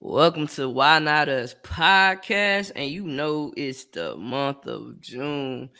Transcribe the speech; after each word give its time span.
Welcome 0.00 0.48
to 0.48 0.68
Why 0.68 0.98
Not 0.98 1.28
Us 1.28 1.54
podcast. 1.62 2.72
And 2.76 2.90
you 2.90 3.04
know 3.04 3.54
it's 3.56 3.86
the 3.86 4.16
month 4.16 4.66
of 4.66 5.00
June. 5.00 5.70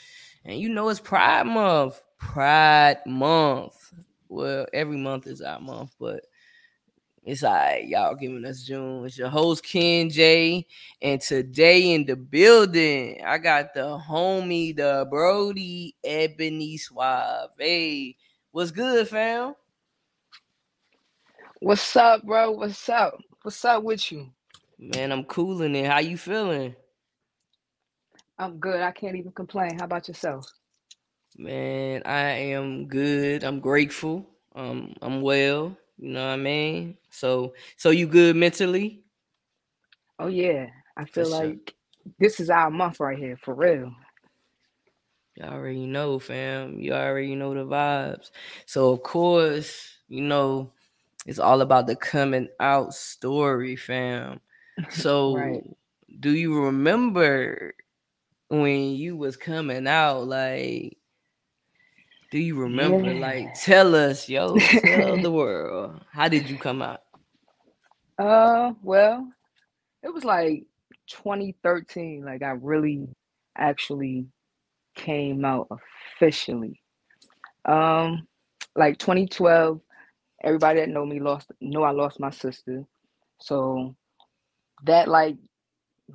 And 0.45 0.58
you 0.58 0.68
know 0.71 0.89
it's 0.89 1.00
Pride 1.00 1.47
Month. 1.47 2.00
Pride 2.18 2.99
Month. 3.07 3.92
Well, 4.28 4.67
every 4.73 4.97
month 4.97 5.26
is 5.26 5.42
our 5.42 5.60
month, 5.60 5.94
but 6.00 6.25
it's 7.23 7.42
all 7.42 7.52
right. 7.52 7.86
Y'all 7.86 8.14
giving 8.14 8.45
us 8.45 8.62
June. 8.62 9.05
It's 9.05 9.16
your 9.16 9.29
host, 9.29 9.64
Ken 9.64 10.11
J. 10.11 10.66
And 11.01 11.21
today 11.21 11.93
in 11.93 12.05
the 12.05 12.16
building, 12.16 13.23
I 13.25 13.39
got 13.39 13.75
the 13.75 13.98
homie, 13.98 14.77
the 14.77 15.07
Brody 15.09 15.96
Ebony 16.05 16.77
Suave. 16.77 17.51
Hey, 17.59 18.16
what's 18.53 18.71
good, 18.71 19.09
fam? 19.09 19.55
What's 21.64 21.96
up, 21.96 22.22
bro? 22.24 22.50
What's 22.50 22.86
up? 22.90 23.18
What's 23.40 23.64
up 23.64 23.84
with 23.84 24.12
you? 24.12 24.28
Man, 24.78 25.10
I'm 25.10 25.24
cooling 25.24 25.74
it. 25.74 25.86
How 25.86 25.98
you 26.00 26.18
feeling? 26.18 26.77
I'm 28.38 28.59
good. 28.59 28.82
I 28.82 28.91
can't 28.91 29.16
even 29.16 29.32
complain. 29.32 29.78
How 29.78 29.86
about 29.86 30.06
yourself? 30.06 30.46
Man, 31.38 32.02
I 32.05 32.20
am 32.52 32.86
good. 32.86 33.45
I'm 33.45 33.60
grateful. 33.60 34.28
Um, 34.55 34.92
I'm 35.00 35.22
well. 35.22 35.74
You 35.96 36.10
know 36.10 36.27
what 36.27 36.34
I 36.34 36.36
mean? 36.36 36.98
So, 37.08 37.55
so 37.78 37.88
you 37.88 38.08
good 38.08 38.36
mentally? 38.36 39.02
Oh 40.19 40.27
yeah. 40.27 40.66
I 40.98 41.06
feel 41.06 41.30
like 41.30 41.74
this 42.19 42.41
is 42.41 42.50
our 42.50 42.70
month 42.70 43.00
right 43.00 43.16
here, 43.16 43.38
for 43.42 43.55
real. 43.55 43.91
You 45.36 45.44
already 45.46 45.86
know, 45.86 46.19
fam. 46.19 46.78
You 46.78 46.92
already 46.92 47.34
know 47.34 47.55
the 47.55 47.64
vibes. 47.64 48.33
So 48.66 48.92
of 48.92 49.02
course, 49.02 49.94
you 50.08 50.20
know, 50.20 50.73
it's 51.27 51.38
all 51.38 51.60
about 51.60 51.87
the 51.87 51.96
coming 51.96 52.48
out 52.60 52.95
story, 52.95 53.77
fam. 53.77 54.41
So 54.91 55.34
Right. 55.34 55.62
do 56.20 56.30
you 56.34 56.64
remember 56.64 57.75
when 58.48 58.94
you 58.94 59.17
was 59.17 59.36
coming 59.36 59.86
out? 59.86 60.27
Like, 60.27 60.98
do 62.30 62.39
you 62.39 62.56
remember? 62.56 63.12
Yeah. 63.12 63.20
Like, 63.20 63.55
tell 63.55 63.95
us, 63.95 64.28
yo, 64.28 64.58
tell 64.58 65.17
the 65.17 65.30
world. 65.33 66.00
How 66.12 66.28
did 66.28 66.48
you 66.48 66.58
come 66.58 66.83
out? 66.83 67.00
Uh, 68.19 68.72
well, 68.83 69.28
it 70.02 70.12
was 70.12 70.25
like 70.25 70.64
2013. 71.08 72.25
Like 72.25 72.42
I 72.42 72.50
really 72.50 73.08
actually 73.56 74.27
came 74.95 75.45
out 75.45 75.69
officially. 76.17 76.80
Um, 77.64 78.27
like 78.77 78.98
2012, 78.98 79.80
everybody 80.45 80.81
that 80.81 80.91
know 80.91 81.06
me 81.06 81.20
lost 81.20 81.53
know 81.61 81.84
I 81.84 81.92
lost 81.92 82.20
my 82.20 82.31
sister. 82.31 82.84
So 83.41 83.97
that 84.84 85.09
like 85.09 85.36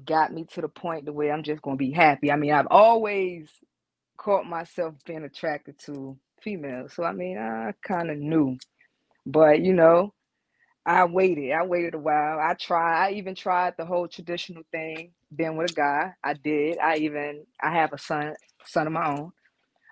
got 0.05 0.33
me 0.33 0.45
to 0.53 0.61
the 0.61 0.69
point 0.69 1.05
the 1.05 1.13
way 1.13 1.31
I'm 1.31 1.43
just 1.43 1.61
gonna 1.61 1.77
be 1.77 1.91
happy. 1.91 2.31
I 2.31 2.37
mean, 2.37 2.53
I've 2.53 2.67
always 2.71 3.49
caught 4.17 4.45
myself 4.47 4.95
being 5.05 5.23
attracted 5.25 5.79
to 5.87 6.17
females. 6.43 6.93
So 6.95 7.03
I 7.03 7.13
mean, 7.13 7.37
I 7.37 7.73
kind 7.87 8.11
of 8.11 8.17
knew. 8.17 8.57
But 9.25 9.61
you 9.61 9.73
know, 9.73 10.13
I 10.85 11.05
waited. 11.05 11.53
I 11.53 11.65
waited 11.65 11.95
a 11.95 11.99
while. 11.99 12.39
I 12.39 12.55
tried. 12.55 13.07
I 13.07 13.11
even 13.13 13.35
tried 13.35 13.75
the 13.77 13.85
whole 13.85 14.09
traditional 14.09 14.63
thing, 14.73 15.13
being 15.35 15.57
with 15.57 15.71
a 15.71 15.75
guy. 15.75 16.13
I 16.23 16.35
did. 16.35 16.79
I 16.79 16.97
even 16.97 17.45
I 17.63 17.73
have 17.73 17.93
a 17.93 17.99
son, 17.99 18.35
son 18.65 18.87
of 18.87 18.93
my 18.93 19.09
own. 19.09 19.31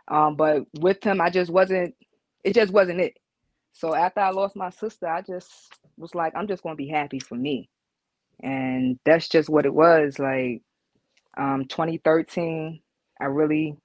Um, 0.10 0.36
but 0.38 0.64
with 0.80 1.04
him, 1.04 1.22
I 1.22 1.30
just 1.32 1.52
wasn't. 1.52 1.96
It 2.44 2.56
just 2.56 2.74
wasn't 2.74 3.02
it. 3.02 3.18
So 3.78 3.95
after 3.95 4.22
I 4.22 4.31
lost 4.31 4.58
my 4.58 4.72
sister, 4.72 5.08
I 5.08 5.22
just 5.23 5.50
was 5.97 6.16
like, 6.16 6.33
I'm 6.36 6.47
just 6.47 6.64
gonna 6.64 6.75
be 6.75 6.89
happy 6.89 7.20
for 7.20 7.36
me, 7.36 7.70
and 8.44 9.00
that's 9.06 9.30
just 9.30 9.50
what 9.50 9.66
it 9.66 9.73
was. 9.73 10.20
Like, 10.20 10.61
um, 11.38 11.66
2013, 11.70 12.81
I 13.22 13.25
really 13.25 13.78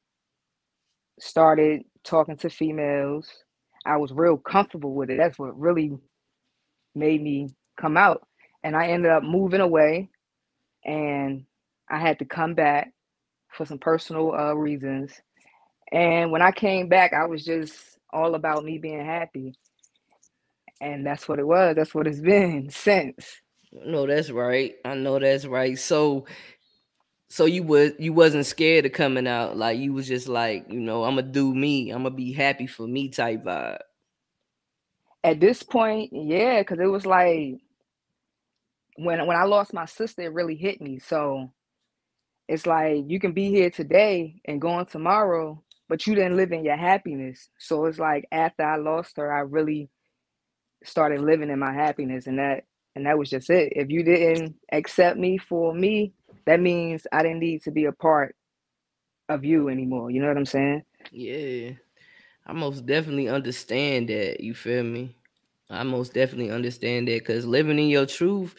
started 1.20 1.82
talking 2.04 2.36
to 2.38 2.50
females. 2.50 3.28
I 3.86 3.96
was 3.98 4.12
real 4.12 4.36
comfortable 4.38 4.94
with 4.94 5.10
it. 5.10 5.18
That's 5.18 5.38
what 5.38 5.58
really 5.58 5.92
made 6.94 7.22
me 7.22 7.50
come 7.80 7.98
out. 7.98 8.26
And 8.64 8.76
I 8.76 8.88
ended 8.88 9.12
up 9.12 9.24
moving 9.24 9.60
away 9.60 10.10
and 10.84 11.44
I 11.90 11.98
had 12.00 12.20
to 12.20 12.26
come 12.26 12.54
back 12.54 12.92
for 13.52 13.66
some 13.66 13.78
personal 13.78 14.32
uh, 14.32 14.54
reasons. 14.54 15.12
And 15.92 16.30
when 16.30 16.42
I 16.42 16.52
came 16.52 16.88
back, 16.88 17.12
I 17.12 17.26
was 17.26 17.44
just 17.44 17.74
all 18.12 18.34
about 18.34 18.64
me 18.64 18.78
being 18.78 19.04
happy. 19.04 19.54
And 20.82 21.06
that's 21.06 21.28
what 21.28 21.38
it 21.40 21.46
was. 21.46 21.76
That's 21.76 21.94
what 21.94 22.08
it's 22.08 22.20
been 22.20 22.68
since. 22.72 23.40
No, 23.72 24.06
that's 24.06 24.30
right. 24.30 24.74
I 24.84 24.94
know 24.96 25.18
that's 25.18 25.46
right. 25.46 25.78
So, 25.78 26.26
so 27.30 27.46
you 27.46 27.62
was 27.62 27.92
you 27.98 28.12
wasn't 28.12 28.46
scared 28.46 28.84
of 28.86 28.92
coming 28.92 29.26
out. 29.28 29.56
Like 29.56 29.78
you 29.78 29.94
was 29.94 30.08
just 30.08 30.28
like, 30.28 30.66
you 30.70 30.80
know, 30.80 31.04
I'm 31.04 31.16
gonna 31.16 31.28
do 31.28 31.54
me. 31.54 31.90
I'm 31.90 32.02
gonna 32.02 32.14
be 32.14 32.32
happy 32.32 32.66
for 32.66 32.86
me 32.86 33.08
type 33.08 33.44
vibe. 33.44 33.78
At 35.24 35.40
this 35.40 35.62
point, 35.62 36.10
yeah, 36.12 36.60
because 36.60 36.80
it 36.80 36.86
was 36.86 37.06
like 37.06 37.60
when 38.96 39.26
when 39.26 39.36
I 39.38 39.44
lost 39.44 39.72
my 39.72 39.86
sister, 39.86 40.22
it 40.22 40.34
really 40.34 40.56
hit 40.56 40.82
me. 40.82 40.98
So 40.98 41.52
it's 42.48 42.66
like 42.66 43.04
you 43.06 43.20
can 43.20 43.32
be 43.32 43.50
here 43.50 43.70
today 43.70 44.42
and 44.46 44.60
gone 44.60 44.86
tomorrow, 44.86 45.62
but 45.88 46.06
you 46.06 46.14
didn't 46.14 46.36
live 46.36 46.52
in 46.52 46.64
your 46.64 46.76
happiness. 46.76 47.48
So 47.58 47.86
it's 47.86 48.00
like 48.00 48.26
after 48.32 48.64
I 48.64 48.76
lost 48.76 49.16
her, 49.18 49.32
I 49.32 49.40
really 49.40 49.88
started 50.84 51.20
living 51.20 51.50
in 51.50 51.58
my 51.58 51.72
happiness 51.72 52.26
and 52.26 52.38
that 52.38 52.64
and 52.94 53.06
that 53.06 53.18
was 53.18 53.30
just 53.30 53.50
it. 53.50 53.72
If 53.74 53.90
you 53.90 54.02
didn't 54.02 54.56
accept 54.70 55.18
me 55.18 55.38
for 55.38 55.74
me, 55.74 56.12
that 56.46 56.60
means 56.60 57.06
I 57.12 57.22
didn't 57.22 57.40
need 57.40 57.62
to 57.62 57.70
be 57.70 57.86
a 57.86 57.92
part 57.92 58.36
of 59.28 59.44
you 59.44 59.68
anymore. 59.68 60.10
You 60.10 60.20
know 60.20 60.28
what 60.28 60.36
I'm 60.36 60.46
saying? 60.46 60.82
Yeah, 61.10 61.72
I 62.46 62.52
most 62.52 62.86
definitely 62.86 63.28
understand 63.28 64.08
that. 64.08 64.40
You 64.40 64.54
feel 64.54 64.84
me? 64.84 65.16
I 65.70 65.82
most 65.84 66.12
definitely 66.14 66.50
understand 66.50 67.08
that 67.08 67.20
because 67.20 67.46
living 67.46 67.78
in 67.78 67.88
your 67.88 68.06
truth 68.06 68.54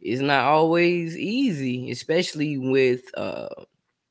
is 0.00 0.20
not 0.20 0.44
always 0.44 1.16
easy, 1.16 1.90
especially 1.90 2.58
with 2.58 3.02
uh, 3.16 3.48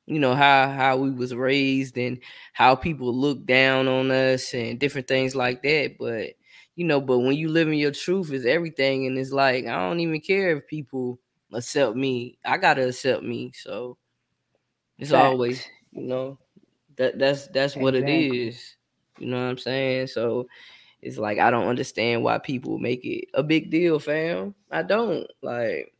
you 0.06 0.18
know 0.18 0.34
how 0.34 0.68
how 0.70 0.96
we 0.96 1.10
was 1.10 1.34
raised 1.34 1.96
and 1.98 2.18
how 2.52 2.74
people 2.74 3.14
look 3.14 3.44
down 3.46 3.88
on 3.88 4.10
us 4.10 4.54
and 4.54 4.78
different 4.78 5.08
things 5.08 5.34
like 5.34 5.62
that. 5.62 5.96
But 5.98 6.34
you 6.76 6.84
know, 6.84 7.00
but 7.00 7.18
when 7.20 7.36
you 7.36 7.48
live 7.48 7.68
in 7.68 7.74
your 7.74 7.92
truth, 7.92 8.32
is 8.32 8.46
everything, 8.46 9.06
and 9.06 9.18
it's 9.18 9.32
like 9.32 9.66
I 9.66 9.88
don't 9.88 10.00
even 10.00 10.20
care 10.20 10.56
if 10.56 10.66
people 10.66 11.18
accept 11.52 11.96
me. 11.96 12.38
I 12.44 12.56
gotta 12.58 12.88
accept 12.88 13.22
me. 13.22 13.52
So 13.54 13.96
it's 14.98 15.12
always, 15.12 15.64
you 15.92 16.02
know, 16.02 16.38
that 16.96 17.18
that's 17.18 17.48
that's 17.48 17.76
what 17.76 17.94
it 17.94 18.08
Exactly. 18.08 18.08
is. 18.08 18.76
You 19.18 19.26
know 19.28 19.36
what 19.36 19.50
I'm 19.50 19.58
saying? 19.58 20.08
So 20.08 20.48
it's 21.02 21.18
like 21.18 21.38
I 21.38 21.50
don't 21.50 21.68
understand 21.68 22.22
why 22.24 22.38
people 22.38 22.78
make 22.78 23.04
it 23.04 23.26
a 23.34 23.42
big 23.42 23.70
deal, 23.70 23.98
fam. 23.98 24.54
I 24.70 24.82
don't 24.82 25.26
like. 25.42 25.92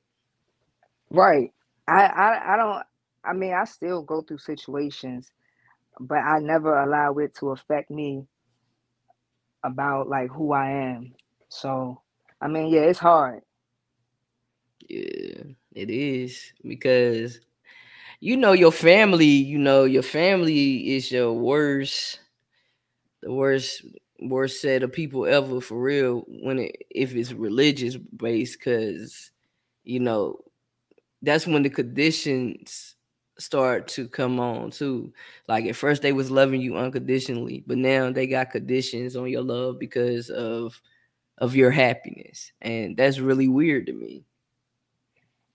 Right. 1.11 1.53
I, 1.87 2.07
I 2.07 2.55
I 2.55 2.57
don't 2.57 2.83
I 3.25 3.33
mean 3.33 3.53
I 3.55 3.65
still 3.65 4.03
go 4.03 4.23
through 4.23 4.39
situations, 4.39 5.31
but 6.01 6.19
I 6.19 6.39
never 6.41 6.83
allow 6.83 7.15
it 7.19 7.35
to 7.37 7.51
affect 7.51 7.91
me 7.91 8.27
about 9.65 10.09
like 10.09 10.31
who 10.31 10.53
I 10.53 10.71
am. 10.71 11.15
So 11.51 12.03
I 12.41 12.49
mean, 12.49 12.69
yeah, 12.69 12.83
it's 12.83 13.01
hard. 13.01 13.43
Yeah, 14.89 15.43
it 15.75 15.91
is 15.91 16.53
because 16.65 17.41
you 18.21 18.37
know 18.37 18.53
your 18.53 18.73
family. 18.73 19.27
You 19.27 19.59
know 19.59 19.85
your 19.85 20.03
family 20.03 20.95
is 20.97 21.11
your 21.11 21.33
worst, 21.33 22.21
the 23.23 23.33
worst, 23.33 23.85
worst 24.21 24.61
set 24.61 24.83
of 24.83 24.93
people 24.93 25.27
ever 25.27 25.61
for 25.61 25.81
real. 25.81 26.25
When 26.29 26.59
it 26.59 26.87
if 26.91 27.15
it's 27.15 27.33
religious 27.33 27.97
based, 27.97 28.59
because 28.59 29.31
you 29.85 30.01
know 30.01 30.39
that's 31.23 31.47
when 31.47 31.63
the 31.63 31.71
conditions 31.71 32.97
start 33.39 33.89
to 33.89 34.09
come 34.09 34.39
on 34.39 34.71
too. 34.71 35.13
Like 35.49 35.67
at 35.67 35.77
first 35.77 36.03
they 36.03 36.13
was 36.13 36.31
loving 36.31 36.61
you 36.61 36.77
unconditionally, 36.77 37.65
but 37.67 37.79
now 37.79 38.11
they 38.11 38.27
got 38.27 38.51
conditions 38.51 39.17
on 39.17 39.29
your 39.29 39.43
love 39.43 39.79
because 39.79 40.31
of 40.31 40.81
of 41.39 41.57
your 41.57 41.71
happiness. 41.71 42.53
And 42.61 42.97
that's 42.97 43.19
really 43.19 43.49
weird 43.49 43.87
to 43.87 43.93
me. 43.93 44.25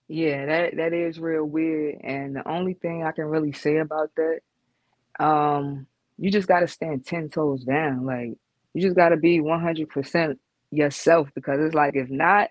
Yeah, 0.08 0.46
that 0.46 0.76
that 0.78 0.94
is 0.94 1.20
real 1.20 1.46
weird. 1.46 2.00
And 2.04 2.36
the 2.36 2.48
only 2.48 2.74
thing 2.74 3.04
I 3.04 3.12
can 3.12 3.26
really 3.26 3.54
say 3.54 3.78
about 3.78 4.12
that, 4.16 5.24
um, 5.24 5.88
you 6.18 6.32
just 6.32 6.48
gotta 6.48 6.68
stand 6.68 7.06
ten 7.06 7.30
toes 7.30 7.64
down. 7.64 8.06
Like 8.06 8.38
you 8.74 8.82
just 8.82 8.96
gotta 8.96 9.18
be 9.18 9.40
one 9.40 9.62
hundred 9.62 9.90
percent 9.90 10.40
yourself 10.72 11.30
because 11.36 11.60
it's 11.60 11.76
like 11.76 11.96
if 11.96 12.10
not, 12.10 12.50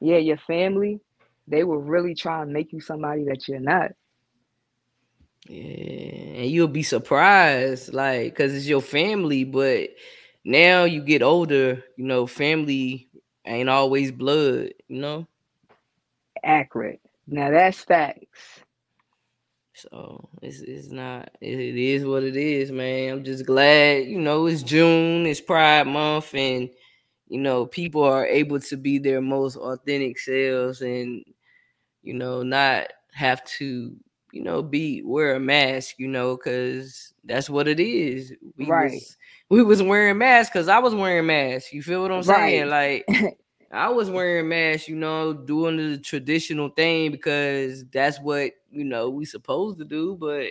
yeah, 0.00 0.18
your 0.18 0.38
family, 0.38 1.00
they 1.46 1.64
will 1.64 1.78
really 1.78 2.14
try 2.14 2.42
and 2.42 2.52
make 2.52 2.72
you 2.72 2.80
somebody 2.80 3.24
that 3.24 3.46
you're 3.46 3.60
not. 3.60 3.92
Yeah, 5.48 6.40
and 6.42 6.50
you'll 6.50 6.68
be 6.68 6.82
surprised, 6.82 7.92
like, 7.94 8.34
cause 8.36 8.52
it's 8.54 8.66
your 8.66 8.80
family, 8.82 9.44
but 9.44 9.90
now 10.44 10.84
you 10.84 11.02
get 11.02 11.22
older, 11.22 11.84
you 11.96 12.04
know, 12.04 12.26
family 12.26 13.08
ain't 13.46 13.68
always 13.68 14.10
blood, 14.12 14.72
you 14.88 15.00
know. 15.00 15.26
accurate. 16.44 17.00
Now 17.26 17.50
that's 17.50 17.82
facts. 17.82 18.60
So 19.74 20.28
it's 20.42 20.60
it's 20.60 20.90
not 20.90 21.30
it, 21.40 21.58
it 21.58 21.76
is 21.76 22.04
what 22.04 22.22
it 22.24 22.36
is, 22.36 22.72
man. 22.72 23.12
I'm 23.12 23.24
just 23.24 23.44
glad, 23.46 24.06
you 24.06 24.18
know, 24.20 24.46
it's 24.46 24.62
June, 24.62 25.26
it's 25.26 25.40
Pride 25.40 25.86
Month, 25.86 26.34
and 26.34 26.70
you 27.28 27.40
know, 27.40 27.66
people 27.66 28.02
are 28.04 28.26
able 28.26 28.60
to 28.60 28.76
be 28.76 28.98
their 28.98 29.20
most 29.20 29.56
authentic 29.56 30.18
selves 30.18 30.80
and 30.82 31.24
you 32.02 32.14
know, 32.14 32.42
not 32.42 32.88
have 33.12 33.44
to, 33.44 33.96
you 34.36 34.42
know, 34.44 34.62
be 34.62 35.02
wear 35.02 35.36
a 35.36 35.40
mask, 35.40 35.96
you 35.98 36.08
know, 36.08 36.36
because 36.36 37.14
that's 37.24 37.50
what 37.50 37.68
it 37.68 37.80
is. 37.80 38.34
We 38.56 38.70
Right. 38.70 38.92
was 38.92 39.16
we 39.50 39.62
was 39.62 39.82
wearing 39.82 40.18
masks 40.18 40.52
because 40.52 40.68
I 40.68 40.78
was 40.78 40.94
wearing 40.94 41.26
masks. 41.26 41.72
You 41.72 41.82
feel 41.82 42.02
what 42.02 42.12
I'm 42.12 42.22
saying? 42.22 42.68
Like 42.70 43.06
I 43.72 43.90
was 43.90 44.10
wearing 44.10 44.48
masks, 44.48 44.88
you 44.88 44.96
know, 44.96 45.32
doing 45.32 45.76
the 45.78 45.98
traditional 45.98 46.68
thing 46.70 47.12
because 47.12 47.84
that's 47.86 48.20
what 48.20 48.52
you 48.70 48.84
know 48.84 49.10
we 49.10 49.24
supposed 49.24 49.78
to 49.78 49.84
do. 49.84 50.16
But 50.20 50.48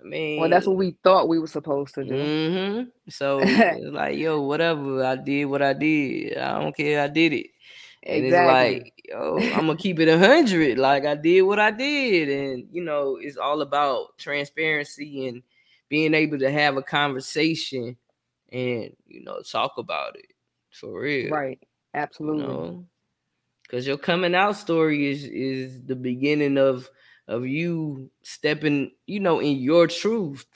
I 0.00 0.04
mean, 0.04 0.30
well, 0.36 0.48
that's 0.48 0.66
what 0.66 0.76
we 0.76 0.96
thought 1.04 1.28
we 1.28 1.38
were 1.38 1.46
supposed 1.46 1.94
to 1.94 2.04
do. 2.04 2.32
hmm 2.34 2.82
So 3.08 3.40
like, 3.92 4.16
yo, 4.18 4.42
whatever. 4.42 5.04
I 5.04 5.16
did 5.16 5.46
what 5.46 5.62
I 5.62 5.72
did. 5.74 6.38
I 6.38 6.60
don't 6.60 6.76
care. 6.76 7.02
I 7.02 7.08
did 7.08 7.32
it. 7.34 7.46
And 8.02 8.24
Exactly. 8.24 8.26
it's 8.26 8.40
like, 8.40 9.02
yo, 9.08 9.50
I'm 9.52 9.66
gonna 9.66 9.76
keep 9.76 10.00
it 10.00 10.08
a 10.08 10.18
hundred. 10.18 10.78
Like 10.78 11.04
I 11.06 11.14
did 11.14 11.42
what 11.42 11.58
I 11.60 11.70
did, 11.70 12.28
and 12.30 12.68
you 12.72 12.82
know, 12.82 13.16
it's 13.20 13.36
all 13.36 13.60
about 13.62 14.16
transparency 14.18 15.28
and 15.28 15.42
being 15.88 16.14
able 16.14 16.38
to 16.38 16.50
have 16.50 16.76
a 16.76 16.82
conversation 16.82 17.96
and 18.52 18.96
you 19.06 19.22
know 19.22 19.40
talk 19.42 19.74
about 19.78 20.16
it 20.16 20.32
for 20.70 21.00
real. 21.00 21.32
Right. 21.32 21.60
You 22.22 22.34
Absolutely. 22.34 22.34
know, 22.34 22.86
because 23.62 23.86
your 23.86 23.98
coming 23.98 24.34
out 24.34 24.56
story 24.56 25.10
is 25.10 25.24
is 25.24 25.82
the 25.82 25.96
beginning 25.96 26.58
of 26.58 26.88
of 27.28 27.46
you 27.46 28.10
stepping, 28.22 28.92
you 29.06 29.20
know, 29.20 29.40
in 29.40 29.58
your 29.58 29.86
truth. 29.86 30.46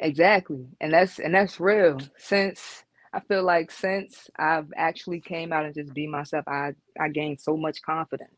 Exactly. 0.00 0.66
And 0.80 0.92
that's 0.92 1.18
and 1.18 1.34
that's 1.34 1.60
real. 1.60 2.00
Since 2.16 2.84
I 3.16 3.20
feel 3.22 3.44
like 3.44 3.72
since 3.72 4.30
I've 4.38 4.68
actually 4.76 5.22
came 5.22 5.52
out 5.54 5.66
and 5.66 5.74
just 5.74 5.94
be 5.94 6.06
myself, 6.08 6.46
I 6.48 6.74
I 7.00 7.08
gained 7.08 7.40
so 7.40 7.56
much 7.56 7.82
confidence. 7.82 8.30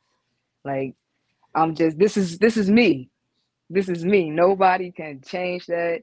Like 0.64 0.94
I'm 1.54 1.74
just 1.74 1.98
this 1.98 2.16
is 2.16 2.38
this 2.38 2.56
is 2.56 2.70
me. 2.70 3.10
This 3.70 3.88
is 3.90 4.04
me. 4.04 4.30
Nobody 4.30 4.92
can 4.92 5.22
change 5.22 5.66
that. 5.66 6.02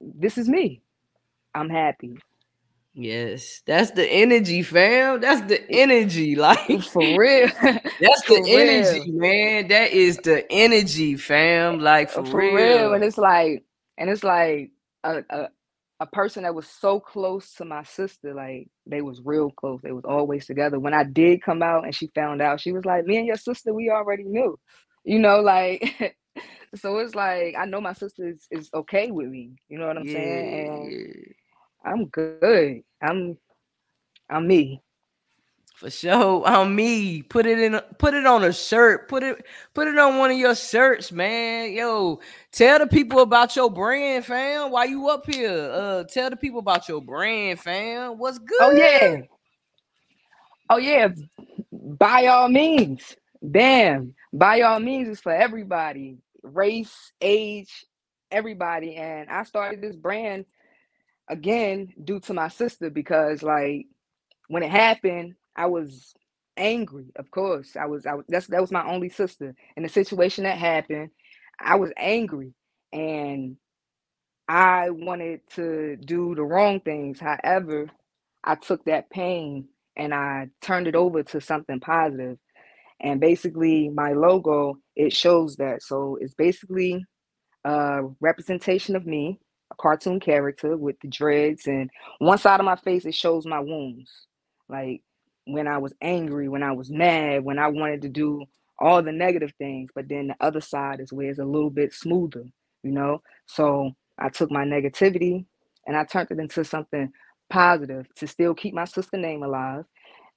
This 0.00 0.38
is 0.38 0.48
me. 0.48 0.82
I'm 1.54 1.70
happy. 1.70 2.18
Yes, 2.94 3.62
that's 3.66 3.92
the 3.92 4.06
energy, 4.06 4.62
fam. 4.62 5.20
That's 5.20 5.42
the 5.48 5.60
energy. 5.70 6.36
Like 6.36 6.82
For 6.92 7.14
real. 7.14 7.48
that's 8.00 8.22
For 8.26 8.40
the 8.40 8.44
energy, 8.46 9.12
man. 9.12 9.68
That 9.68 9.92
is 9.92 10.18
the 10.18 10.44
energy, 10.52 11.16
fam. 11.16 11.80
Like 11.80 12.10
for, 12.10 12.24
For 12.24 12.50
real. 12.50 12.54
real. 12.54 12.94
And 12.94 13.04
it's 13.04 13.18
like 13.18 13.64
and 13.98 14.10
it's 14.10 14.24
like 14.24 14.72
a, 15.04 15.24
a 15.30 15.48
a 16.02 16.06
person 16.06 16.42
that 16.44 16.54
was 16.54 16.66
so 16.68 17.00
close 17.00 17.54
to 17.54 17.64
my 17.64 17.84
sister, 17.84 18.34
like 18.34 18.68
they 18.86 19.02
was 19.02 19.22
real 19.24 19.50
close. 19.50 19.80
They 19.82 19.92
was 19.92 20.04
always 20.04 20.46
together. 20.46 20.80
When 20.80 20.94
I 20.94 21.04
did 21.04 21.42
come 21.42 21.62
out 21.62 21.84
and 21.84 21.94
she 21.94 22.08
found 22.14 22.42
out, 22.42 22.60
she 22.60 22.72
was 22.72 22.84
like, 22.84 23.06
Me 23.06 23.18
and 23.18 23.26
your 23.26 23.36
sister, 23.36 23.72
we 23.72 23.90
already 23.90 24.24
knew. 24.24 24.58
You 25.04 25.20
know, 25.20 25.40
like 25.40 26.16
so 26.74 26.98
it's 26.98 27.14
like 27.14 27.54
I 27.58 27.66
know 27.66 27.80
my 27.80 27.94
sister 27.94 28.28
is, 28.28 28.46
is 28.50 28.70
okay 28.74 29.10
with 29.12 29.28
me. 29.28 29.52
You 29.68 29.78
know 29.78 29.86
what 29.86 29.98
I'm 29.98 30.06
yeah, 30.06 30.12
saying? 30.12 30.48
And. 30.48 31.34
I'm 31.84 32.06
good. 32.06 32.82
I'm 33.02 33.38
I'm 34.30 34.46
me. 34.46 34.80
For 35.82 35.90
sure, 35.90 36.46
on 36.46 36.76
me. 36.76 37.22
Put 37.22 37.44
it 37.44 37.58
in. 37.58 37.80
Put 37.98 38.14
it 38.14 38.24
on 38.24 38.44
a 38.44 38.52
shirt. 38.52 39.08
Put 39.08 39.24
it. 39.24 39.44
Put 39.74 39.88
it 39.88 39.98
on 39.98 40.16
one 40.16 40.30
of 40.30 40.36
your 40.36 40.54
shirts, 40.54 41.10
man. 41.10 41.72
Yo, 41.72 42.20
tell 42.52 42.78
the 42.78 42.86
people 42.86 43.18
about 43.18 43.56
your 43.56 43.68
brand, 43.68 44.24
fam. 44.24 44.70
Why 44.70 44.84
you 44.84 45.08
up 45.08 45.28
here? 45.28 45.70
Uh, 45.72 46.04
tell 46.04 46.30
the 46.30 46.36
people 46.36 46.60
about 46.60 46.88
your 46.88 47.02
brand, 47.02 47.58
fam. 47.58 48.16
What's 48.16 48.38
good? 48.38 48.60
Oh 48.60 48.70
yeah. 48.70 49.22
Oh 50.70 50.76
yeah. 50.76 51.08
By 51.72 52.26
all 52.26 52.48
means. 52.48 53.16
Bam. 53.42 54.14
By 54.32 54.60
all 54.60 54.78
means 54.78 55.08
is 55.08 55.20
for 55.20 55.32
everybody. 55.32 56.18
Race, 56.44 57.12
age, 57.20 57.86
everybody. 58.30 58.94
And 58.94 59.28
I 59.28 59.42
started 59.42 59.82
this 59.82 59.96
brand 59.96 60.44
again 61.28 61.92
due 62.04 62.20
to 62.20 62.34
my 62.34 62.46
sister 62.46 62.88
because 62.88 63.42
like 63.42 63.86
when 64.46 64.62
it 64.62 64.70
happened, 64.70 65.34
I 65.56 65.66
was 65.66 66.14
angry, 66.56 67.06
of 67.16 67.30
course. 67.30 67.76
I 67.76 67.86
was 67.86 68.06
I 68.06 68.14
was 68.14 68.26
that's 68.28 68.46
that 68.48 68.60
was 68.60 68.72
my 68.72 68.86
only 68.86 69.08
sister. 69.08 69.54
And 69.76 69.84
the 69.84 69.88
situation 69.88 70.44
that 70.44 70.58
happened, 70.58 71.10
I 71.60 71.76
was 71.76 71.92
angry 71.96 72.54
and 72.92 73.56
I 74.48 74.90
wanted 74.90 75.40
to 75.54 75.96
do 75.96 76.34
the 76.34 76.42
wrong 76.44 76.80
things. 76.80 77.20
However, 77.20 77.88
I 78.44 78.56
took 78.56 78.84
that 78.84 79.10
pain 79.10 79.68
and 79.96 80.14
I 80.14 80.48
turned 80.60 80.88
it 80.88 80.96
over 80.96 81.22
to 81.22 81.40
something 81.40 81.80
positive. 81.80 82.38
And 83.00 83.20
basically 83.20 83.88
my 83.88 84.12
logo, 84.12 84.76
it 84.96 85.12
shows 85.12 85.56
that. 85.56 85.82
So 85.82 86.18
it's 86.20 86.34
basically 86.34 87.04
a 87.64 88.02
representation 88.20 88.96
of 88.96 89.06
me, 89.06 89.38
a 89.72 89.76
cartoon 89.80 90.20
character 90.20 90.76
with 90.76 90.96
the 91.00 91.08
dreads, 91.08 91.66
and 91.66 91.90
one 92.18 92.38
side 92.38 92.60
of 92.60 92.66
my 92.66 92.76
face 92.76 93.04
it 93.04 93.14
shows 93.14 93.46
my 93.46 93.60
wounds. 93.60 94.10
Like 94.68 95.02
when 95.46 95.68
I 95.68 95.78
was 95.78 95.94
angry, 96.02 96.48
when 96.48 96.62
I 96.62 96.72
was 96.72 96.90
mad, 96.90 97.44
when 97.44 97.58
I 97.58 97.68
wanted 97.68 98.02
to 98.02 98.08
do 98.08 98.44
all 98.78 99.02
the 99.02 99.12
negative 99.12 99.52
things, 99.58 99.90
but 99.94 100.08
then 100.08 100.28
the 100.28 100.36
other 100.40 100.60
side 100.60 101.00
is 101.00 101.12
where 101.12 101.30
it's 101.30 101.38
a 101.38 101.44
little 101.44 101.70
bit 101.70 101.92
smoother, 101.94 102.44
you 102.82 102.92
know? 102.92 103.22
So 103.46 103.92
I 104.18 104.28
took 104.30 104.50
my 104.50 104.64
negativity 104.64 105.46
and 105.86 105.96
I 105.96 106.04
turned 106.04 106.30
it 106.30 106.38
into 106.38 106.64
something 106.64 107.12
positive 107.50 108.06
to 108.16 108.26
still 108.26 108.54
keep 108.54 108.74
my 108.74 108.84
sister 108.86 109.18
name 109.18 109.42
alive 109.42 109.84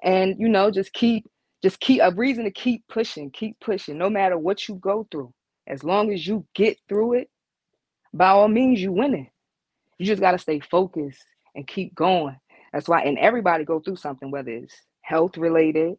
and 0.03 0.35
you 0.39 0.49
know 0.49 0.71
just 0.71 0.93
keep 0.93 1.25
just 1.63 1.79
keep 1.79 2.01
a 2.03 2.11
reason 2.11 2.43
to 2.45 2.51
keep 2.51 2.83
pushing 2.89 3.31
keep 3.31 3.59
pushing 3.59 3.97
no 3.97 4.09
matter 4.09 4.37
what 4.37 4.67
you 4.67 4.75
go 4.75 5.07
through. 5.11 5.33
As 5.67 5.83
long 5.83 6.13
as 6.13 6.27
you 6.27 6.45
get 6.55 6.77
through 6.89 7.13
it 7.15 7.29
by 8.13 8.29
all 8.29 8.47
means 8.47 8.81
you 8.81 8.91
winning 8.91 9.29
you 9.99 10.05
just 10.05 10.21
got 10.21 10.31
to 10.31 10.39
stay 10.39 10.59
focused 10.59 11.23
and 11.55 11.67
keep 11.67 11.95
going. 11.95 12.37
That's 12.73 12.89
why 12.89 13.01
and 13.01 13.17
everybody 13.19 13.65
go 13.65 13.79
through 13.79 13.97
something 13.97 14.31
whether 14.31 14.51
it's 14.51 14.75
health 15.05 15.37
related 15.37 15.95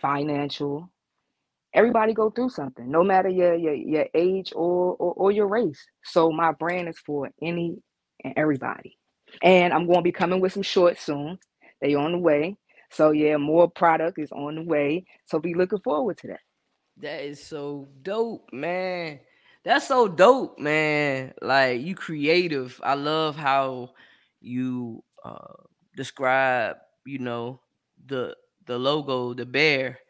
financial 0.00 0.90
everybody 1.74 2.14
go 2.14 2.30
through 2.30 2.50
something 2.50 2.90
no 2.90 3.04
matter 3.04 3.28
your 3.28 3.54
your, 3.54 3.74
your 3.74 4.06
age 4.14 4.52
or, 4.56 4.94
or 4.96 5.14
or 5.14 5.32
your 5.32 5.48
race 5.48 5.86
so 6.04 6.32
my 6.32 6.52
brand 6.52 6.88
is 6.88 6.98
for 6.98 7.30
any 7.42 7.76
and 8.24 8.34
everybody 8.36 8.98
and 9.42 9.72
i'm 9.72 9.86
going 9.86 9.98
to 9.98 10.02
be 10.04 10.12
coming 10.12 10.40
with 10.40 10.52
some 10.52 10.62
shorts 10.62 11.02
soon 11.04 11.38
they 11.80 11.94
on 11.94 12.12
the 12.12 12.18
way 12.18 12.56
so 12.90 13.12
yeah 13.12 13.36
more 13.36 13.70
product 13.70 14.18
is 14.18 14.32
on 14.32 14.56
the 14.56 14.62
way 14.62 15.04
so 15.26 15.38
be 15.38 15.54
looking 15.54 15.80
forward 15.80 16.18
to 16.18 16.28
that 16.28 16.40
That 16.98 17.24
is 17.24 17.44
so 17.44 17.88
dope, 18.02 18.52
man. 18.52 19.20
That's 19.64 19.88
so 19.88 20.08
dope, 20.08 20.58
man. 20.58 21.34
Like 21.42 21.82
you 21.82 21.94
creative. 21.96 22.80
I 22.84 22.94
love 22.94 23.36
how 23.36 23.92
you 24.40 25.04
uh 25.24 25.54
describe, 25.96 26.76
you 27.06 27.18
know, 27.18 27.60
the 28.08 28.36
the 28.66 28.78
logo, 28.78 29.34
the 29.34 29.46
bear, 29.46 30.00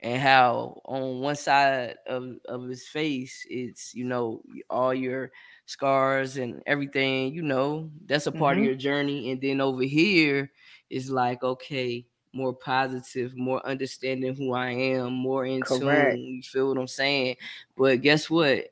and 0.00 0.20
how 0.22 0.80
on 0.84 1.20
one 1.20 1.36
side 1.36 1.96
of, 2.06 2.36
of 2.46 2.68
his 2.68 2.88
face 2.88 3.46
it's, 3.50 3.94
you 3.94 4.04
know, 4.04 4.42
all 4.70 4.94
your 4.94 5.30
scars 5.66 6.36
and 6.36 6.62
everything, 6.66 7.34
you 7.34 7.42
know, 7.42 7.90
that's 8.06 8.26
a 8.26 8.32
part 8.32 8.58
of 8.58 8.62
hmm 8.62 8.64
your 8.64 8.76
journey. 8.76 9.30
And 9.30 9.40
then 9.40 9.60
over 9.60 9.82
here 9.82 10.52
is 10.90 11.10
like, 11.10 11.42
okay, 11.42 12.06
more 12.32 12.54
positive, 12.54 13.36
more 13.36 13.64
understanding 13.66 14.34
who 14.36 14.54
I 14.54 14.70
am, 14.70 15.14
more 15.14 15.44
in 15.46 15.64
correct 15.64 16.18
tune. 16.18 16.20
You 16.24 16.42
feel 16.42 16.68
what 16.68 16.78
I'm 16.78 16.86
saying? 16.88 17.36
But 17.76 18.02
guess 18.02 18.30
what? 18.30 18.66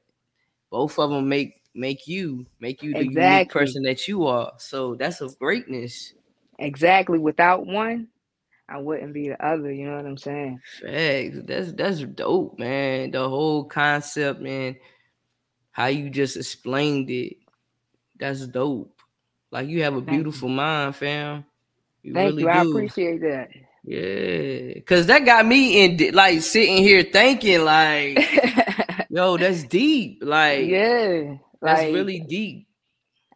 Both 0.70 0.98
of 0.98 1.10
them 1.10 1.28
make 1.28 1.62
make 1.74 2.06
you 2.06 2.46
make 2.60 2.82
you 2.82 2.94
the 2.94 3.06
unique 3.06 3.50
person 3.50 3.82
that 3.84 4.08
you 4.08 4.26
are. 4.26 4.54
So 4.58 4.94
that's 4.94 5.20
of 5.20 5.38
greatness. 5.38 6.14
exactly 6.58 7.18
without 7.18 7.66
one 7.66 8.08
i 8.68 8.78
wouldn't 8.78 9.12
be 9.12 9.28
the 9.28 9.44
other 9.44 9.70
you 9.72 9.86
know 9.86 9.96
what 9.96 10.06
i'm 10.06 10.16
saying 10.18 10.60
Facts. 10.80 11.36
That's 11.44 11.72
that's 11.72 12.00
dope, 12.00 12.58
man. 12.58 13.10
The 13.10 13.28
whole 13.28 13.64
concept, 13.64 14.40
man. 14.40 14.76
How 15.70 15.86
you 15.86 16.10
just 16.10 16.36
explained 16.36 17.10
it. 17.10 17.36
That's 18.18 18.46
dope. 18.46 18.92
Like 19.50 19.68
you 19.68 19.82
have 19.82 19.94
a 19.94 20.00
beautiful 20.00 20.48
mind, 20.48 20.96
fam. 20.96 21.44
You 22.02 22.14
thank 22.14 22.36
really 22.36 22.42
you 22.42 22.48
i 22.48 22.62
appreciate 22.62 23.20
that 23.20 23.50
Yeah. 23.84 24.80
Cause 24.82 25.06
that 25.06 25.24
got 25.24 25.46
me 25.46 25.84
in 25.84 26.14
like 26.14 26.42
sitting 26.42 26.78
here 26.78 27.02
thinking 27.02 27.64
like, 27.64 28.18
yo, 29.10 29.36
that's 29.36 29.64
deep. 29.64 30.20
Like 30.22 30.66
yeah 30.66 31.36
that's 31.62 31.92
really 31.92 32.20
deep. 32.20 32.65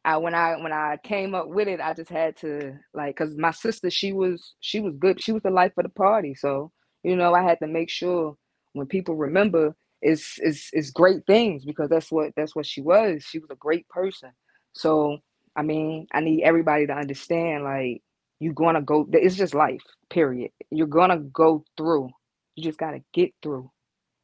I 0.04 0.16
when 0.18 0.34
I 0.34 0.56
when 0.56 0.72
I 0.72 0.98
came 1.04 1.34
up 1.34 1.48
with 1.48 1.68
it, 1.68 1.80
I 1.80 1.94
just 1.94 2.10
had 2.10 2.36
to 2.38 2.74
like 2.94 3.16
because 3.16 3.36
my 3.36 3.52
sister 3.52 3.90
she 3.90 4.12
was 4.12 4.54
she 4.60 4.80
was 4.80 4.96
good 4.98 5.22
she 5.22 5.32
was 5.32 5.42
the 5.42 5.50
life 5.50 5.72
of 5.78 5.84
the 5.84 5.90
party 5.90 6.34
so 6.34 6.72
you 7.02 7.16
know, 7.16 7.34
I 7.34 7.42
had 7.42 7.58
to 7.60 7.66
make 7.66 7.90
sure 7.90 8.36
when 8.74 8.86
people 8.86 9.16
remember 9.16 9.74
it's 10.02 10.38
it's 10.38 10.70
it's 10.72 10.90
great 10.90 11.26
things 11.26 11.64
because 11.64 11.88
that's 11.90 12.10
what 12.10 12.32
that's 12.36 12.56
what 12.56 12.66
she 12.66 12.80
was. 12.80 13.24
She 13.24 13.38
was 13.38 13.50
a 13.50 13.56
great 13.56 13.88
person. 13.88 14.30
So 14.74 15.18
I 15.56 15.62
mean, 15.62 16.06
I 16.12 16.20
need 16.20 16.42
everybody 16.42 16.86
to 16.86 16.92
understand 16.94 17.64
like 17.64 18.02
you're 18.38 18.54
gonna 18.54 18.82
go 18.82 19.06
it's 19.12 19.36
just 19.36 19.54
life, 19.54 19.82
period. 20.10 20.52
You're 20.70 20.86
gonna 20.86 21.18
go 21.18 21.64
through. 21.76 22.10
You 22.56 22.64
just 22.64 22.78
gotta 22.78 23.02
get 23.12 23.32
through. 23.42 23.70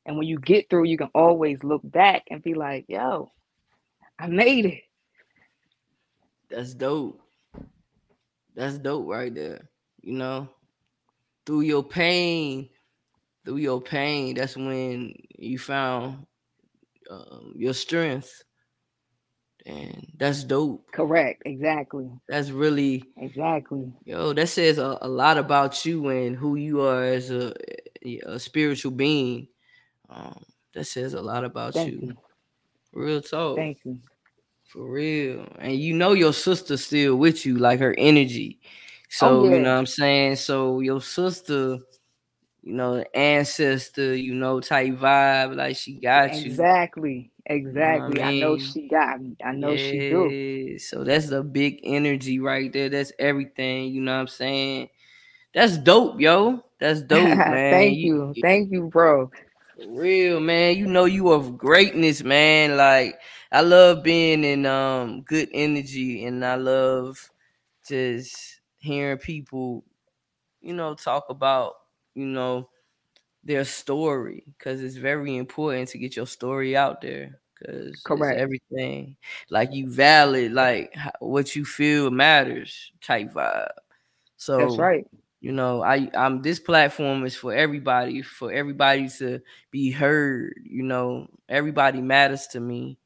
And 0.07 0.19
when 0.19 0.27
you 0.29 0.39
get 0.39 0.71
through, 0.71 0.85
you 0.87 0.99
can 0.99 1.11
always 1.15 1.63
look 1.65 1.83
back 1.85 2.25
and 2.31 2.43
be 2.43 2.55
like, 2.55 2.87
yo, 2.89 3.31
I 4.19 4.29
made 4.29 4.67
it. 4.67 4.83
That's 6.51 6.75
dope. 6.75 7.21
That's 8.55 8.79
dope 8.79 9.07
right 9.07 9.35
there. 9.35 9.69
You 10.01 10.15
know, 10.15 10.49
through 11.45 11.63
your 11.63 11.83
pain, 11.83 12.69
through 13.45 13.59
your 13.59 13.81
pain, 13.81 14.35
that's 14.35 14.57
when 14.57 15.15
you 15.37 15.59
found 15.59 16.27
um, 17.11 17.53
your 17.57 17.75
strength. 17.75 18.43
And 19.65 20.07
that's 20.17 20.45
dope. 20.45 20.93
Correct. 20.93 21.43
Exactly. 21.45 22.09
That's 22.29 22.51
really 22.51 23.03
exactly. 23.17 23.93
Yo, 24.05 24.33
that 24.33 24.49
says 24.49 24.79
a, 24.79 24.97
a 25.03 25.09
lot 25.09 25.39
about 25.39 25.85
you 25.85 26.09
and 26.09 26.37
who 26.37 26.55
you 26.55 26.83
are 26.83 27.03
as 27.03 27.33
a, 27.33 27.53
a 28.27 28.39
spiritual 28.39 28.93
being. 28.93 29.49
Um, 30.09 30.45
that 30.75 30.85
says 30.85 31.15
a 31.15 31.23
lot 31.23 31.43
about 31.43 31.75
you. 31.75 31.99
you. 32.01 32.17
Real 32.93 33.21
talk. 33.21 33.57
Thank 33.57 33.79
you. 33.85 33.99
For 34.67 34.85
real. 34.91 35.47
And 35.59 35.75
you 35.77 35.95
know 35.95 36.13
your 36.13 36.33
sister 36.33 36.77
still 36.77 37.17
with 37.17 37.47
you, 37.47 37.57
like 37.57 37.79
her 37.81 37.95
energy. 37.97 38.59
Oh, 38.63 38.67
So, 39.09 39.45
yeah. 39.45 39.57
you 39.57 39.63
know 39.63 39.73
what 39.73 39.79
I'm 39.79 39.87
saying? 39.87 40.37
So 40.37 40.81
your 40.81 41.01
sister, 41.01 41.79
you 42.63 42.73
know, 42.73 43.05
ancestor, 43.15 44.15
you 44.15 44.35
know, 44.35 44.61
type 44.61 44.95
vibe, 44.95 45.57
like 45.57 45.77
she 45.77 45.95
got 45.95 46.45
you. 46.45 46.51
Exactly. 46.53 47.31
Exactly. 47.47 48.21
I 48.23 48.33
know 48.33 48.57
mean? 48.57 48.59
she 48.59 48.89
got 48.89 49.21
me. 49.21 49.37
I 49.45 49.53
know 49.53 49.77
she 49.77 49.99
do. 50.11 50.79
So 50.79 51.05
that's 51.05 51.29
the 51.29 51.43
big 51.45 51.81
energy 51.85 52.41
right 52.41 52.73
there. 52.73 52.89
That's 52.89 53.13
everything, 53.19 53.95
you 53.95 54.01
know 54.01 54.15
what 54.15 54.21
I'm 54.23 54.29
saying? 54.29 54.89
That's 55.55 55.79
dope, 55.79 56.21
yo. 56.21 56.63
That's 56.81 57.03
dope, 57.03 57.23
man. 57.47 57.71
Thank 57.71 57.99
you. 57.99 58.35
Thank 58.43 58.73
you, 58.73 58.89
bro. 58.89 59.31
For 59.77 59.87
real, 59.89 60.41
man. 60.41 60.77
You 60.77 60.87
know 60.87 61.05
you 61.05 61.31
of 61.33 61.59
greatness, 61.59 62.23
man. 62.23 62.77
Like 62.77 63.21
I 63.53 63.61
love 63.63 64.03
being 64.03 64.45
in 64.45 64.67
um 64.67 65.23
good 65.23 65.49
energy 65.53 66.25
and 66.25 66.45
I 66.45 66.57
love 66.57 67.31
just 67.89 68.61
hearing 68.79 69.19
people, 69.19 69.85
you 70.63 70.75
know, 70.75 70.95
talk 70.95 71.27
about, 71.31 71.75
you 72.15 72.27
know, 72.27 72.71
their 73.45 73.65
story 73.65 74.45
because 74.59 74.83
it's 74.83 74.97
very 74.97 75.37
important 75.37 75.91
to 75.91 75.99
get 75.99 76.17
your 76.17 76.27
story 76.27 76.77
out 76.77 77.03
there 77.03 77.41
because 77.55 78.03
Correct. 78.05 78.37
everything. 78.37 79.17
Like 79.51 79.73
you 79.73 79.91
valid, 79.91 80.53
like 80.53 80.95
what 81.21 81.57
you 81.57 81.65
feel 81.65 82.11
matters 82.11 82.93
type 83.03 83.33
vibe. 83.35 83.71
So 84.37 84.59
That's 84.59 84.79
right. 84.79 85.07
You 85.47 85.53
know 85.53 85.81
i 85.81 86.11
i'm 86.15 86.43
this 86.43 86.59
platform 86.59 87.25
is 87.25 87.37
for 87.37 87.55
everybody 87.55 88.21
for 88.21 88.51
everybody 88.51 89.09
to 89.09 89.41
be 89.71 89.93
heard 89.93 90.53
you 90.65 90.83
know 90.83 91.29
everybody 91.49 92.01
matters 92.01 92.49
to 92.49 92.59
me 92.59 92.99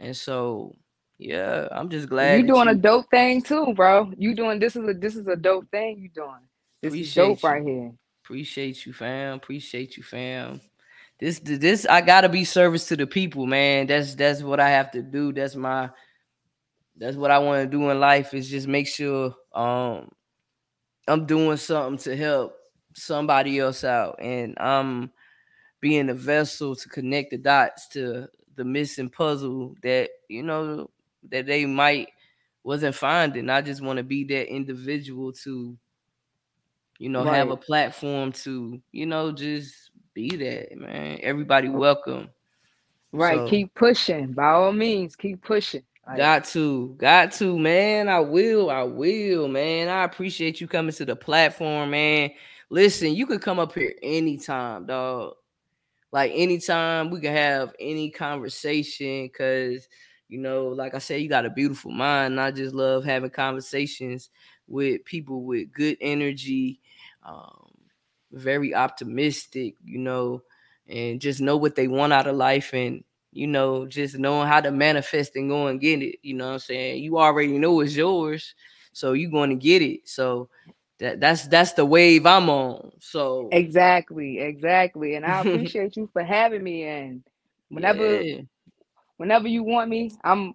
and 0.00 0.16
so 0.16 0.74
yeah 1.18 1.68
i'm 1.70 1.88
just 1.88 2.08
glad 2.08 2.40
you're 2.40 2.48
doing 2.48 2.66
a 2.66 2.74
dope 2.74 3.08
thing 3.12 3.40
too, 3.40 3.72
bro. 3.74 4.10
You 4.18 4.34
doing 4.34 4.58
this 4.58 4.74
is 4.74 4.88
a 4.88 4.92
this 4.92 5.14
is 5.14 5.28
a 5.28 5.36
dope 5.36 5.70
thing 5.70 6.00
you 6.00 6.08
doing. 6.08 6.42
This 6.82 6.92
is 6.94 7.14
dope 7.14 7.40
you. 7.40 7.48
right 7.48 7.62
here. 7.62 7.92
appreciate 8.24 8.84
you 8.84 8.92
fam 8.92 9.36
appreciate 9.36 9.96
you 9.96 10.02
fam 10.02 10.60
this 11.20 11.38
this 11.38 11.86
i 11.86 12.00
gotta 12.00 12.28
be 12.28 12.42
service 12.42 12.88
to 12.88 12.96
the 12.96 13.06
people 13.06 13.46
man 13.46 13.86
that's 13.86 14.16
that's 14.16 14.42
what 14.42 14.58
i 14.58 14.68
have 14.68 14.90
to 14.90 15.00
do 15.00 15.32
that's 15.32 15.54
my 15.54 15.88
that's 16.96 17.16
what 17.16 17.30
i 17.30 17.38
want 17.38 17.62
to 17.62 17.70
do 17.70 17.88
in 17.88 18.00
life 18.00 18.34
is 18.34 18.50
just 18.50 18.66
make 18.66 18.88
sure 18.88 19.32
um 19.54 20.10
i'm 21.08 21.26
doing 21.26 21.56
something 21.56 21.98
to 21.98 22.16
help 22.16 22.56
somebody 22.94 23.58
else 23.58 23.84
out 23.84 24.16
and 24.20 24.54
i'm 24.58 25.10
being 25.80 26.08
a 26.10 26.14
vessel 26.14 26.74
to 26.74 26.88
connect 26.88 27.30
the 27.30 27.38
dots 27.38 27.88
to 27.88 28.28
the 28.56 28.64
missing 28.64 29.10
puzzle 29.10 29.74
that 29.82 30.10
you 30.28 30.42
know 30.42 30.88
that 31.30 31.46
they 31.46 31.66
might 31.66 32.08
wasn't 32.64 32.94
finding. 32.94 33.50
I 33.50 33.60
just 33.60 33.82
want 33.82 33.98
to 33.98 34.02
be 34.02 34.24
that 34.24 34.50
individual 34.50 35.32
to, 35.44 35.76
you 36.98 37.08
know, 37.10 37.22
have 37.24 37.50
a 37.50 37.56
platform 37.56 38.32
to, 38.32 38.80
you 38.90 39.06
know, 39.06 39.30
just 39.30 39.90
be 40.14 40.30
that 40.30 40.76
man. 40.76 41.18
Everybody 41.22 41.68
welcome. 41.68 42.30
Right. 43.12 43.36
So- 43.36 43.48
keep 43.48 43.74
pushing. 43.74 44.32
By 44.32 44.48
all 44.52 44.72
means, 44.72 45.14
keep 45.14 45.42
pushing. 45.44 45.82
Like, 46.06 46.18
Got 46.18 46.44
to, 46.46 46.94
got 46.98 47.32
to, 47.32 47.58
man. 47.58 48.08
I 48.08 48.20
will, 48.20 48.70
I 48.70 48.82
will, 48.82 49.48
man. 49.48 49.88
I 49.88 50.04
appreciate 50.04 50.60
you 50.60 50.68
coming 50.68 50.92
to 50.94 51.04
the 51.04 51.16
platform, 51.16 51.90
man. 51.90 52.30
Listen, 52.68 53.14
you 53.14 53.26
could 53.26 53.40
come 53.40 53.58
up 53.58 53.74
here 53.74 53.94
anytime, 54.02 54.86
dog. 54.86 55.34
Like 56.12 56.32
anytime 56.34 57.10
we 57.10 57.20
can 57.20 57.34
have 57.34 57.74
any 57.80 58.10
conversation, 58.10 59.28
cause 59.36 59.88
you 60.28 60.38
know, 60.38 60.68
like 60.68 60.94
I 60.94 60.98
said, 60.98 61.20
you 61.20 61.28
got 61.28 61.46
a 61.46 61.50
beautiful 61.50 61.90
mind. 61.90 62.40
I 62.40 62.50
just 62.50 62.74
love 62.74 63.04
having 63.04 63.30
conversations 63.30 64.30
with 64.66 65.04
people 65.04 65.42
with 65.42 65.72
good 65.72 65.96
energy, 66.00 66.80
um, 67.24 67.70
very 68.32 68.74
optimistic, 68.74 69.74
you 69.84 69.98
know, 69.98 70.42
and 70.88 71.20
just 71.20 71.40
know 71.40 71.56
what 71.56 71.74
they 71.74 71.88
want 71.88 72.12
out 72.12 72.26
of 72.26 72.36
life 72.36 72.72
and 72.74 73.02
you 73.34 73.46
know, 73.46 73.86
just 73.86 74.18
knowing 74.18 74.48
how 74.48 74.60
to 74.60 74.70
manifest 74.70 75.36
and 75.36 75.50
go 75.50 75.66
and 75.66 75.80
get 75.80 76.02
it. 76.02 76.18
You 76.22 76.34
know 76.34 76.46
what 76.46 76.52
I'm 76.54 76.58
saying? 76.60 77.02
You 77.02 77.18
already 77.18 77.58
know 77.58 77.80
it's 77.80 77.96
yours, 77.96 78.54
so 78.92 79.12
you're 79.12 79.30
going 79.30 79.50
to 79.50 79.56
get 79.56 79.82
it. 79.82 80.08
So 80.08 80.48
that 81.00 81.20
that's 81.20 81.46
that's 81.48 81.72
the 81.72 81.84
wave 81.84 82.26
I'm 82.26 82.48
on. 82.48 82.92
So 83.00 83.48
exactly, 83.52 84.38
exactly. 84.40 85.16
And 85.16 85.26
I 85.26 85.40
appreciate 85.42 85.96
you 85.96 86.08
for 86.12 86.22
having 86.22 86.62
me. 86.62 86.84
And 86.84 87.22
whenever 87.68 88.22
yeah, 88.22 88.40
whenever 89.16 89.48
you 89.48 89.64
want 89.64 89.90
me, 89.90 90.12
I'm 90.22 90.54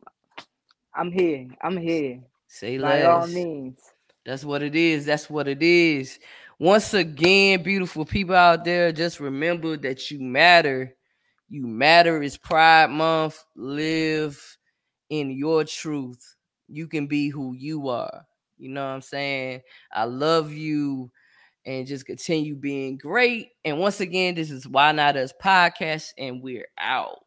I'm 0.94 1.12
here. 1.12 1.48
I'm 1.62 1.78
here. 1.78 2.20
say 2.48 2.78
By 2.78 3.04
all 3.04 3.28
means. 3.28 3.80
That's 4.26 4.44
what 4.44 4.64
it 4.64 4.76
is. 4.76 5.06
That's 5.06 5.30
what 5.30 5.48
it 5.48 5.62
is. 5.62 6.20
Once 6.60 6.94
again, 6.94 7.64
beautiful 7.64 8.06
people 8.06 8.36
out 8.36 8.66
there, 8.66 8.92
just 8.92 9.20
remember 9.20 9.78
that 9.78 10.12
you 10.12 10.20
matter. 10.20 10.96
You 11.50 11.66
matter. 11.66 12.22
It's 12.22 12.38
Pride 12.38 12.92
Month. 12.92 13.44
Live 13.56 14.58
in 15.10 15.32
your 15.32 15.64
truth. 15.64 16.36
You 16.68 16.88
can 16.88 17.08
be 17.08 17.30
who 17.30 17.54
you 17.54 17.90
are. 17.90 18.26
You 18.60 18.70
know 18.70 18.86
what 18.86 18.92
I'm 18.94 19.02
saying? 19.02 19.62
I 19.92 20.04
love 20.04 20.52
you 20.52 21.12
and 21.66 21.88
just 21.88 22.06
continue 22.06 22.56
being 22.56 22.98
great. 22.98 23.50
And 23.66 23.80
once 23.80 24.00
again, 24.00 24.36
this 24.36 24.52
is 24.52 24.68
Why 24.68 24.92
Not 24.92 25.18
Us 25.18 25.34
podcast, 25.44 26.10
and 26.20 26.44
we're 26.44 26.68
out. 26.78 27.18